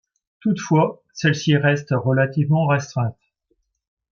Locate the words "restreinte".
2.65-3.19